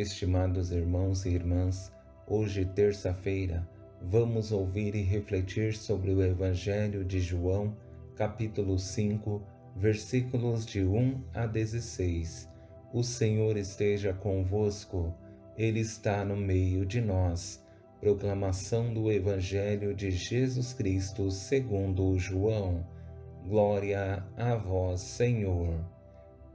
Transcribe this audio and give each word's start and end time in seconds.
Estimados 0.00 0.72
irmãos 0.72 1.26
e 1.26 1.28
irmãs, 1.28 1.92
hoje, 2.26 2.64
terça-feira, 2.64 3.68
vamos 4.00 4.50
ouvir 4.50 4.94
e 4.94 5.02
refletir 5.02 5.76
sobre 5.76 6.10
o 6.10 6.22
Evangelho 6.22 7.04
de 7.04 7.20
João, 7.20 7.76
capítulo 8.16 8.78
5, 8.78 9.42
versículos 9.76 10.64
de 10.64 10.82
1 10.82 11.22
a 11.34 11.44
16. 11.44 12.48
O 12.94 13.02
Senhor 13.02 13.58
esteja 13.58 14.14
convosco, 14.14 15.14
Ele 15.54 15.80
está 15.80 16.24
no 16.24 16.34
meio 16.34 16.86
de 16.86 17.02
nós. 17.02 17.62
Proclamação 18.00 18.94
do 18.94 19.12
Evangelho 19.12 19.94
de 19.94 20.10
Jesus 20.10 20.72
Cristo 20.72 21.30
segundo 21.30 22.18
João. 22.18 22.86
Glória 23.46 24.26
a 24.34 24.54
vós, 24.54 25.02
Senhor. 25.02 25.78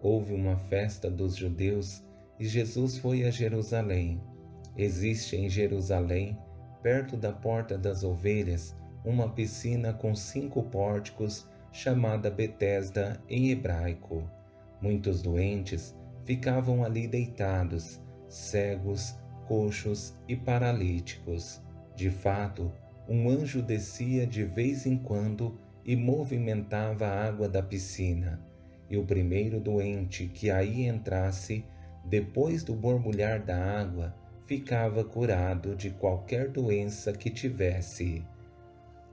Houve 0.02 0.34
uma 0.34 0.58
festa 0.58 1.12
dos 1.12 1.36
judeus 1.36 2.05
e 2.40 2.46
Jesus 2.46 2.98
foi 2.98 3.24
a 3.24 3.32
Jerusalém. 3.32 4.22
Existe 4.78 5.36
em 5.36 5.50
Jerusalém, 5.50 6.38
perto 6.82 7.16
da 7.16 7.32
Porta 7.32 7.78
das 7.78 8.04
Ovelhas, 8.04 8.76
uma 9.04 9.30
piscina 9.30 9.94
com 9.94 10.14
cinco 10.16 10.64
pórticos 10.64 11.48
chamada 11.72 12.30
Betesda 12.30 13.22
em 13.30 13.52
hebraico. 13.52 14.30
Muitos 14.82 15.22
doentes 15.22 15.96
ficavam 16.24 16.84
ali 16.84 17.08
deitados, 17.08 18.02
cegos, 18.28 19.16
coxos 19.48 20.18
e 20.28 20.36
paralíticos. 20.36 21.62
De 21.96 22.10
fato, 22.10 22.72
um 23.08 23.30
anjo 23.30 23.62
descia 23.62 24.26
de 24.26 24.44
vez 24.44 24.86
em 24.86 24.98
quando 24.98 25.60
e 25.86 25.96
movimentava 25.96 27.06
a 27.06 27.28
água 27.28 27.48
da 27.48 27.62
piscina, 27.62 28.42
e 28.90 28.98
o 28.98 29.06
primeiro 29.06 29.60
doente 29.60 30.28
que 30.28 30.50
aí 30.50 30.88
entrasse 30.88 31.64
depois 32.08 32.64
do 32.64 32.76
borbulhar 32.76 33.44
da 33.44 33.58
água, 33.58 34.16
ficava 34.46 35.04
curado 35.04 35.76
de 35.76 35.90
qualquer 35.90 36.50
doença 36.50 37.12
que 37.12 37.32
tivesse. 37.32 38.24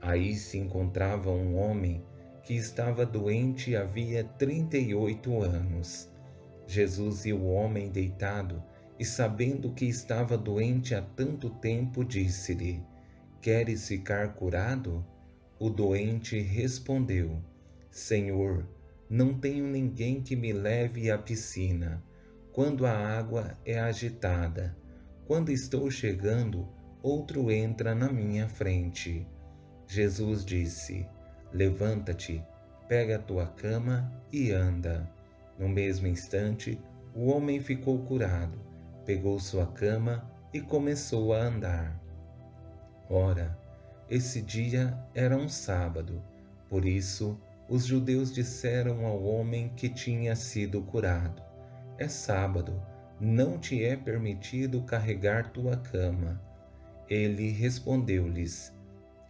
Aí 0.00 0.34
se 0.34 0.58
encontrava 0.58 1.30
um 1.30 1.56
homem 1.56 2.04
que 2.42 2.54
estava 2.54 3.06
doente 3.06 3.74
havia 3.74 4.24
trinta 4.24 4.76
e 4.76 4.94
oito 4.94 5.40
anos. 5.40 6.10
Jesus 6.66 7.24
viu 7.24 7.38
o 7.38 7.52
homem 7.52 7.88
deitado 7.88 8.62
e, 8.98 9.04
sabendo 9.06 9.72
que 9.72 9.86
estava 9.86 10.36
doente 10.36 10.94
há 10.94 11.00
tanto 11.00 11.48
tempo, 11.48 12.04
disse-lhe: 12.04 12.82
Queres 13.40 13.88
ficar 13.88 14.34
curado? 14.34 15.04
O 15.58 15.70
doente 15.70 16.38
respondeu: 16.40 17.38
Senhor, 17.90 18.66
não 19.08 19.32
tenho 19.32 19.66
ninguém 19.66 20.20
que 20.20 20.36
me 20.36 20.52
leve 20.52 21.10
à 21.10 21.16
piscina 21.16 22.02
quando 22.52 22.86
a 22.86 22.92
água 22.92 23.56
é 23.64 23.78
agitada. 23.78 24.76
Quando 25.26 25.50
estou 25.50 25.90
chegando, 25.90 26.68
outro 27.02 27.50
entra 27.50 27.94
na 27.94 28.12
minha 28.12 28.48
frente. 28.48 29.26
Jesus 29.86 30.44
disse: 30.44 31.06
Levanta-te, 31.52 32.44
pega 32.88 33.16
a 33.16 33.18
tua 33.18 33.46
cama 33.46 34.12
e 34.32 34.52
anda. 34.52 35.10
No 35.58 35.68
mesmo 35.68 36.06
instante, 36.06 36.78
o 37.14 37.26
homem 37.26 37.60
ficou 37.60 37.98
curado, 38.00 38.58
pegou 39.04 39.38
sua 39.38 39.66
cama 39.66 40.30
e 40.52 40.60
começou 40.60 41.32
a 41.32 41.42
andar. 41.42 42.00
Ora, 43.08 43.58
esse 44.08 44.42
dia 44.42 44.98
era 45.14 45.36
um 45.36 45.48
sábado, 45.48 46.22
por 46.68 46.84
isso 46.84 47.38
os 47.68 47.86
judeus 47.86 48.32
disseram 48.32 49.06
ao 49.06 49.22
homem 49.22 49.70
que 49.74 49.88
tinha 49.88 50.36
sido 50.36 50.82
curado: 50.82 51.42
é 51.98 52.08
sábado, 52.08 52.80
não 53.20 53.58
te 53.58 53.84
é 53.84 53.96
permitido 53.96 54.82
carregar 54.82 55.52
tua 55.52 55.76
cama. 55.76 56.40
Ele 57.08 57.50
respondeu-lhes: 57.50 58.74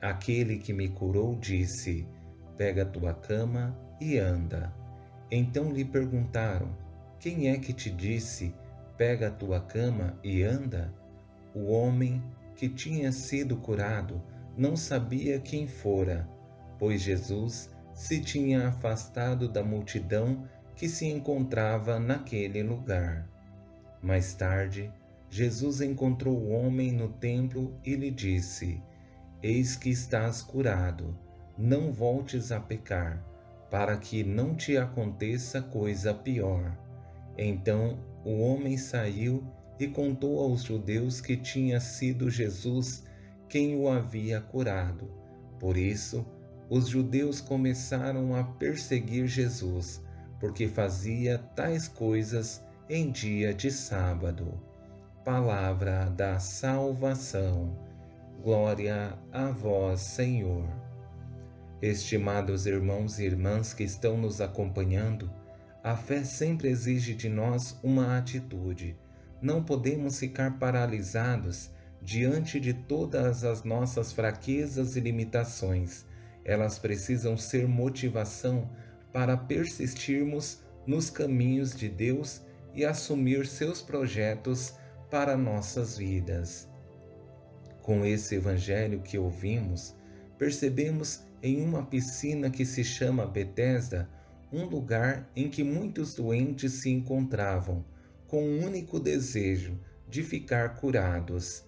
Aquele 0.00 0.58
que 0.58 0.72
me 0.72 0.88
curou 0.88 1.36
disse: 1.36 2.06
Pega 2.56 2.84
tua 2.84 3.12
cama 3.12 3.77
e 4.01 4.18
anda. 4.18 4.72
Então 5.30 5.70
lhe 5.70 5.84
perguntaram: 5.84 6.77
Quem 7.18 7.48
é 7.48 7.58
que 7.58 7.72
te 7.72 7.90
disse: 7.90 8.55
Pega 8.96 9.30
tua 9.30 9.61
cama 9.61 10.18
e 10.22 10.42
anda? 10.42 10.92
O 11.55 11.70
homem 11.70 12.22
que 12.55 12.68
tinha 12.68 13.12
sido 13.12 13.56
curado 13.56 14.22
não 14.56 14.77
sabia 14.77 15.40
quem 15.40 15.67
fora, 15.67 16.28
pois 16.78 17.01
Jesus 17.01 17.70
se 17.95 18.20
tinha 18.20 18.68
afastado 18.68 19.48
da 19.48 19.62
multidão 19.62 20.48
que 20.74 20.88
se 20.88 21.06
encontrava 21.06 21.98
naquele 21.98 22.62
lugar. 22.62 23.28
Mais 24.02 24.34
tarde, 24.34 24.92
Jesus 25.30 25.80
encontrou 25.80 26.36
o 26.36 26.50
homem 26.50 26.92
no 26.92 27.08
templo 27.08 27.74
e 27.84 27.94
lhe 27.94 28.10
disse: 28.10 28.83
Eis 29.42 29.77
que 29.77 29.90
estás 29.90 30.42
curado, 30.42 31.16
não 31.56 31.92
voltes 31.92 32.52
a 32.52 32.60
pecar, 32.60 33.24
para 33.70 33.96
que 33.96 34.24
não 34.24 34.55
te 34.55 34.77
aconteça 34.77 35.62
coisa 35.62 36.12
pior. 36.12 36.77
Então 37.39 37.98
o 38.24 38.40
homem 38.40 38.77
saiu 38.77 39.42
e 39.78 39.86
contou 39.89 40.39
aos 40.40 40.62
judeus 40.62 41.20
que 41.20 41.36
tinha 41.36 41.80
sido 41.80 42.30
Jesus 42.30 43.04
quem 43.48 43.77
o 43.77 43.89
havia 43.89 44.40
curado. 44.40 45.10
Por 45.58 45.77
isso, 45.77 46.27
os 46.68 46.89
judeus 46.89 47.40
começaram 47.40 48.34
a 48.34 48.44
perseguir 48.44 49.27
Jesus 49.27 50.02
porque 50.42 50.67
fazia 50.67 51.39
tais 51.55 51.86
coisas 51.86 52.61
em 52.91 53.13
dia 53.13 53.55
de 53.55 53.70
sábado. 53.70 54.61
Palavra 55.25 56.07
da 56.07 56.41
salvação. 56.41 57.79
Glória 58.42 59.17
a 59.31 59.52
vós, 59.52 60.01
Senhor. 60.01 60.69
Estimados 61.81 62.67
irmãos 62.67 63.20
e 63.20 63.25
irmãs 63.25 63.73
que 63.73 63.85
estão 63.85 64.19
nos 64.19 64.41
acompanhando, 64.41 65.31
a 65.81 65.95
fé 65.95 66.25
sempre 66.25 66.70
exige 66.70 67.14
de 67.14 67.29
nós 67.29 67.79
uma 67.81 68.19
atitude. 68.19 68.98
Não 69.41 69.63
podemos 69.63 70.19
ficar 70.19 70.58
paralisados 70.58 71.70
diante 72.02 72.58
de 72.58 72.75
todas 72.75 73.45
as 73.45 73.63
nossas 73.63 74.13
fraquezas 74.13 74.97
e 74.97 75.01
limitações. 75.01 76.05
Elas 76.45 76.81
precisam 76.81 77.36
ser 77.36 77.69
motivação 77.69 78.69
para 79.12 79.36
persistirmos 79.36 80.61
nos 80.86 81.11
caminhos 81.11 81.74
de 81.74 81.89
Deus 81.89 82.42
e 82.74 82.84
assumir 82.84 83.46
seus 83.46 83.83
projetos 83.83 84.74
para 85.11 85.36
nossas 85.36 85.98
vidas. 85.98 86.68
Com 87.83 88.05
esse 88.05 88.36
evangelho 88.36 89.02
que 89.02 89.18
ouvimos, 89.18 89.95
percebemos 90.39 91.20
em 91.42 91.61
uma 91.61 91.84
piscina 91.84 92.51
que 92.51 92.64
se 92.64 92.83
chama 92.84 93.27
Betesda 93.27 94.08
um 94.52 94.67
lugar 94.67 95.30
em 95.34 95.48
que 95.48 95.64
muitos 95.64 96.14
doentes 96.14 96.74
se 96.74 96.90
encontravam, 96.90 97.84
com 98.28 98.45
um 98.45 98.64
único 98.64 99.01
desejo 99.01 99.78
de 100.08 100.22
ficar 100.22 100.77
curados, 100.77 101.64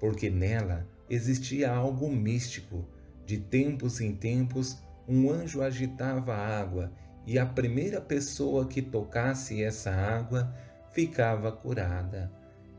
porque 0.00 0.28
nela 0.28 0.86
existia 1.08 1.70
algo 1.70 2.10
místico. 2.10 2.84
De 3.24 3.38
tempos 3.38 4.02
em 4.02 4.14
tempos, 4.14 4.76
um 5.06 5.30
anjo 5.30 5.62
agitava 5.62 6.34
a 6.34 6.60
água 6.60 6.92
e 7.26 7.38
a 7.38 7.46
primeira 7.46 8.00
pessoa 8.00 8.66
que 8.66 8.82
tocasse 8.82 9.62
essa 9.62 9.90
água 9.90 10.54
ficava 10.92 11.50
curada. 11.52 12.30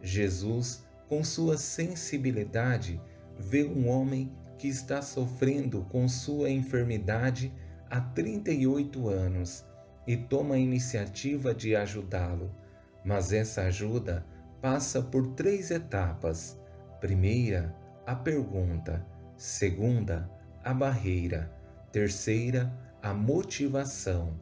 Jesus, 0.02 0.84
com 1.08 1.24
sua 1.24 1.58
sensibilidade, 1.58 3.02
vê 3.38 3.64
um 3.64 3.88
homem 3.88 4.32
que 4.58 4.68
está 4.68 5.02
sofrendo 5.02 5.86
com 5.90 6.08
sua 6.08 6.50
enfermidade 6.50 7.54
há 7.90 8.00
38 8.00 9.08
anos 9.10 9.66
e 10.08 10.16
toma 10.16 10.56
a 10.56 10.60
iniciativa 10.60 11.54
de 11.54 11.76
ajudá-lo. 11.76 12.52
Mas 13.04 13.34
essa 13.34 13.64
ajuda 13.64 14.26
passa 14.62 15.02
por 15.02 15.28
três 15.36 15.70
etapas. 15.72 16.60
Primeira, 17.00 17.76
a 18.06 18.16
pergunta. 18.16 19.06
Segunda, 19.38 20.30
a 20.64 20.74
barreira 20.74 21.55
Terceira, 21.96 22.78
a 23.02 23.14
motivação. 23.14 24.38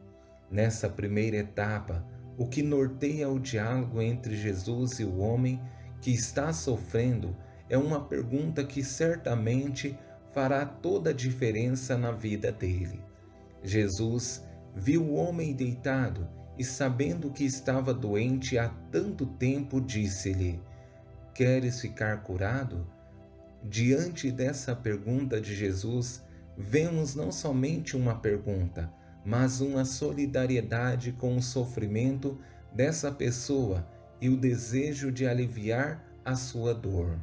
Nessa 0.50 0.88
primeira 0.88 1.36
etapa, 1.36 2.04
o 2.36 2.48
que 2.48 2.64
norteia 2.64 3.28
o 3.28 3.38
diálogo 3.38 4.02
entre 4.02 4.34
Jesus 4.34 4.98
e 4.98 5.04
o 5.04 5.18
homem 5.18 5.62
que 6.00 6.10
está 6.10 6.52
sofrendo 6.52 7.36
é 7.70 7.78
uma 7.78 8.06
pergunta 8.06 8.64
que 8.64 8.82
certamente 8.82 9.96
fará 10.32 10.66
toda 10.66 11.10
a 11.10 11.12
diferença 11.12 11.96
na 11.96 12.10
vida 12.10 12.50
dele. 12.50 13.00
Jesus 13.62 14.44
viu 14.74 15.04
o 15.04 15.14
homem 15.14 15.54
deitado 15.54 16.28
e, 16.58 16.64
sabendo 16.64 17.30
que 17.30 17.44
estava 17.44 17.94
doente 17.94 18.58
há 18.58 18.68
tanto 18.90 19.26
tempo, 19.26 19.80
disse-lhe: 19.80 20.60
Queres 21.32 21.80
ficar 21.80 22.20
curado? 22.24 22.84
Diante 23.62 24.32
dessa 24.32 24.74
pergunta 24.74 25.40
de 25.40 25.54
Jesus, 25.54 26.20
vemos 26.56 27.14
não 27.14 27.32
somente 27.32 27.96
uma 27.96 28.14
pergunta, 28.14 28.92
mas 29.24 29.60
uma 29.60 29.84
solidariedade 29.84 31.12
com 31.12 31.36
o 31.36 31.42
sofrimento 31.42 32.38
dessa 32.72 33.10
pessoa 33.10 33.86
e 34.20 34.28
o 34.28 34.36
desejo 34.36 35.10
de 35.10 35.26
aliviar 35.26 36.04
a 36.24 36.36
sua 36.36 36.74
dor. 36.74 37.18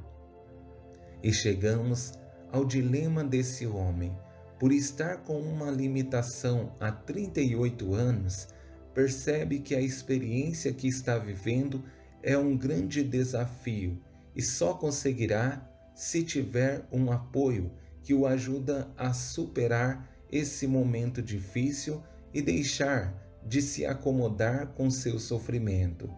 E 1.24 1.32
chegamos 1.32 2.14
ao 2.52 2.66
dilema 2.66 3.24
desse 3.24 3.66
homem. 3.66 4.16
Por 4.60 4.72
estar 4.72 5.18
com 5.24 5.40
uma 5.40 5.72
limitação 5.72 6.74
há 6.80 6.92
38 6.92 7.94
anos, 7.94 8.48
percebe 8.94 9.60
que 9.60 9.74
a 9.74 9.82
experiência 9.82 10.72
que 10.74 10.88
está 10.88 11.18
vivendo 11.18 11.84
é 12.22 12.38
um 12.38 12.56
grande 12.56 13.04
desafio 13.04 14.00
e 14.36 14.42
só 14.42 14.74
conseguirá 14.74 15.68
se 15.96 16.24
tiver 16.24 16.86
um 16.92 17.12
apoio 17.12 17.72
que 18.04 18.14
o 18.14 18.26
ajuda 18.26 18.90
a 18.98 19.14
superar 19.14 20.10
esse 20.32 20.66
momento 20.66 21.22
difícil 21.22 22.02
e 22.34 22.42
deixar 22.42 23.14
de 23.46 23.62
se 23.62 23.86
acomodar 23.86 24.68
com 24.68 24.90
seu 24.90 25.20
sofrimento. 25.20 26.10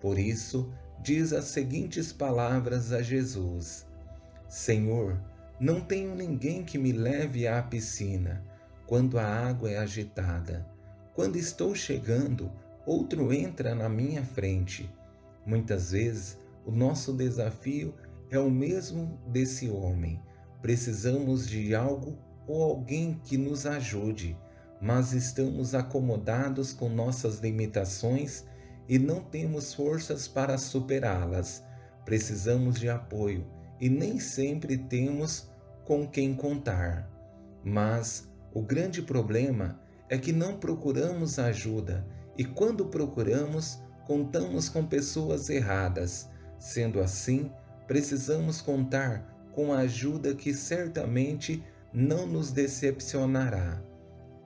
Por 0.00 0.18
isso, 0.18 0.72
diz 1.02 1.32
as 1.32 1.46
seguintes 1.46 2.12
palavras 2.12 2.92
a 2.92 3.02
Jesus: 3.02 3.86
Senhor, 4.48 5.20
não 5.58 5.80
tenho 5.80 6.14
ninguém 6.14 6.64
que 6.64 6.78
me 6.78 6.92
leve 6.92 7.46
à 7.46 7.62
piscina 7.62 8.44
quando 8.86 9.18
a 9.18 9.24
água 9.24 9.70
é 9.70 9.78
agitada. 9.78 10.66
Quando 11.14 11.36
estou 11.36 11.74
chegando, 11.74 12.50
outro 12.84 13.32
entra 13.32 13.74
na 13.74 13.88
minha 13.88 14.24
frente. 14.24 14.90
Muitas 15.46 15.92
vezes, 15.92 16.38
o 16.64 16.70
nosso 16.70 17.12
desafio 17.12 17.94
é 18.30 18.38
o 18.38 18.50
mesmo 18.50 19.20
desse 19.26 19.68
homem. 19.68 20.20
Precisamos 20.62 21.48
de 21.48 21.74
algo 21.74 22.16
ou 22.46 22.62
alguém 22.62 23.20
que 23.24 23.36
nos 23.36 23.66
ajude, 23.66 24.38
mas 24.80 25.12
estamos 25.12 25.74
acomodados 25.74 26.72
com 26.72 26.88
nossas 26.88 27.40
limitações 27.40 28.44
e 28.88 28.96
não 28.96 29.20
temos 29.20 29.74
forças 29.74 30.28
para 30.28 30.56
superá-las. 30.56 31.64
Precisamos 32.04 32.78
de 32.78 32.88
apoio 32.88 33.44
e 33.80 33.88
nem 33.88 34.20
sempre 34.20 34.78
temos 34.78 35.50
com 35.84 36.06
quem 36.06 36.32
contar. 36.32 37.10
Mas 37.64 38.28
o 38.54 38.62
grande 38.62 39.02
problema 39.02 39.80
é 40.08 40.16
que 40.16 40.32
não 40.32 40.58
procuramos 40.58 41.40
ajuda 41.40 42.06
e 42.38 42.44
quando 42.44 42.86
procuramos, 42.86 43.80
contamos 44.06 44.68
com 44.68 44.84
pessoas 44.84 45.50
erradas. 45.50 46.28
Sendo 46.58 47.00
assim, 47.00 47.50
precisamos 47.88 48.60
contar 48.60 49.31
com 49.52 49.72
a 49.72 49.78
ajuda 49.78 50.34
que 50.34 50.52
certamente 50.52 51.62
não 51.92 52.26
nos 52.26 52.50
decepcionará. 52.50 53.82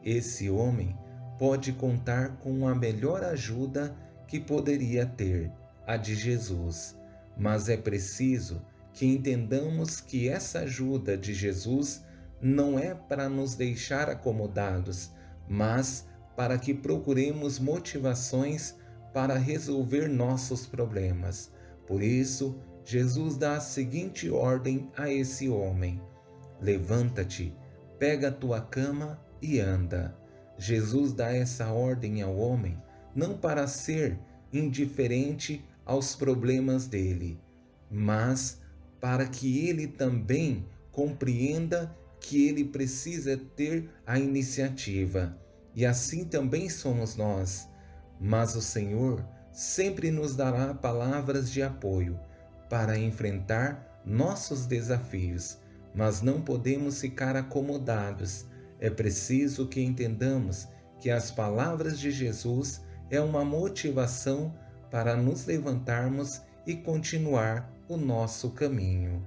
Esse 0.04 0.50
homem 0.50 0.96
pode 1.38 1.72
contar 1.72 2.36
com 2.38 2.66
a 2.66 2.74
melhor 2.74 3.22
ajuda 3.24 3.96
que 4.26 4.40
poderia 4.40 5.06
ter, 5.06 5.50
a 5.86 5.96
de 5.96 6.14
Jesus, 6.14 6.96
mas 7.36 7.68
é 7.68 7.76
preciso 7.76 8.60
que 8.92 9.06
entendamos 9.06 10.00
que 10.00 10.28
essa 10.28 10.60
ajuda 10.60 11.16
de 11.16 11.34
Jesus 11.34 12.04
não 12.40 12.78
é 12.78 12.94
para 12.94 13.28
nos 13.28 13.54
deixar 13.54 14.08
acomodados, 14.08 15.12
mas 15.48 16.06
para 16.36 16.58
que 16.58 16.74
procuremos 16.74 17.58
motivações 17.58 18.74
para 19.12 19.38
resolver 19.38 20.08
nossos 20.08 20.66
problemas. 20.66 21.50
Por 21.86 22.02
isso, 22.02 22.58
Jesus 22.88 23.36
dá 23.36 23.56
a 23.56 23.60
seguinte 23.60 24.30
ordem 24.30 24.88
a 24.96 25.12
esse 25.12 25.48
homem: 25.48 26.00
Levanta-te, 26.60 27.52
pega 27.98 28.28
a 28.28 28.32
tua 28.32 28.60
cama 28.60 29.20
e 29.42 29.58
anda. 29.58 30.16
Jesus 30.56 31.12
dá 31.12 31.34
essa 31.34 31.72
ordem 31.72 32.22
ao 32.22 32.36
homem 32.36 32.80
não 33.12 33.36
para 33.36 33.66
ser 33.66 34.16
indiferente 34.52 35.64
aos 35.84 36.14
problemas 36.14 36.86
dele, 36.86 37.40
mas 37.90 38.60
para 39.00 39.26
que 39.26 39.66
ele 39.66 39.88
também 39.88 40.64
compreenda 40.92 41.92
que 42.20 42.46
ele 42.46 42.62
precisa 42.66 43.36
ter 43.36 43.90
a 44.06 44.16
iniciativa. 44.16 45.36
E 45.74 45.84
assim 45.84 46.24
também 46.24 46.70
somos 46.70 47.16
nós. 47.16 47.68
Mas 48.20 48.54
o 48.54 48.62
Senhor 48.62 49.26
sempre 49.50 50.12
nos 50.12 50.36
dará 50.36 50.72
palavras 50.72 51.50
de 51.50 51.64
apoio 51.64 52.16
para 52.68 52.98
enfrentar 52.98 54.00
nossos 54.04 54.66
desafios, 54.66 55.58
mas 55.94 56.22
não 56.22 56.40
podemos 56.40 57.00
ficar 57.00 57.36
acomodados. 57.36 58.46
É 58.78 58.90
preciso 58.90 59.66
que 59.66 59.80
entendamos 59.80 60.68
que 61.00 61.10
as 61.10 61.30
palavras 61.30 61.98
de 61.98 62.10
Jesus 62.10 62.82
é 63.10 63.20
uma 63.20 63.44
motivação 63.44 64.54
para 64.90 65.16
nos 65.16 65.46
levantarmos 65.46 66.42
e 66.66 66.74
continuar 66.74 67.72
o 67.88 67.96
nosso 67.96 68.50
caminho. 68.50 69.24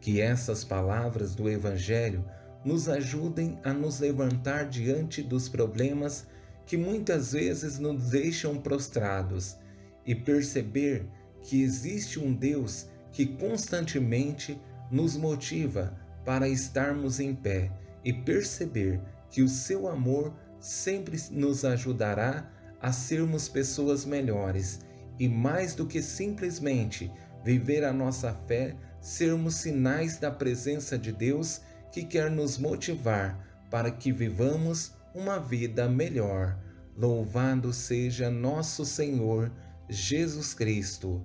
Que 0.00 0.20
essas 0.20 0.64
palavras 0.64 1.34
do 1.34 1.48
Evangelho 1.48 2.24
nos 2.64 2.88
ajudem 2.88 3.58
a 3.64 3.72
nos 3.72 4.00
levantar 4.00 4.68
diante 4.68 5.22
dos 5.22 5.48
problemas 5.48 6.26
que 6.66 6.76
muitas 6.76 7.32
vezes 7.32 7.78
nos 7.78 8.10
deixam 8.10 8.58
prostrados 8.58 9.56
e 10.04 10.14
perceber 10.14 11.06
que 11.48 11.62
existe 11.62 12.20
um 12.20 12.34
Deus 12.34 12.88
que 13.10 13.24
constantemente 13.24 14.60
nos 14.90 15.16
motiva 15.16 15.98
para 16.22 16.46
estarmos 16.46 17.18
em 17.20 17.34
pé 17.34 17.72
e 18.04 18.12
perceber 18.12 19.00
que 19.30 19.40
o 19.40 19.48
seu 19.48 19.88
amor 19.88 20.34
sempre 20.60 21.18
nos 21.30 21.64
ajudará 21.64 22.52
a 22.82 22.92
sermos 22.92 23.48
pessoas 23.48 24.04
melhores 24.04 24.80
e 25.18 25.26
mais 25.26 25.74
do 25.74 25.86
que 25.86 26.02
simplesmente 26.02 27.10
viver 27.42 27.82
a 27.82 27.94
nossa 27.94 28.34
fé, 28.46 28.76
sermos 29.00 29.54
sinais 29.54 30.18
da 30.18 30.30
presença 30.30 30.98
de 30.98 31.12
Deus 31.12 31.62
que 31.90 32.04
quer 32.04 32.30
nos 32.30 32.58
motivar 32.58 33.64
para 33.70 33.90
que 33.90 34.12
vivamos 34.12 34.92
uma 35.14 35.38
vida 35.38 35.88
melhor. 35.88 36.58
Louvado 36.94 37.72
seja 37.72 38.28
nosso 38.28 38.84
Senhor 38.84 39.50
Jesus 39.88 40.52
Cristo, 40.52 41.24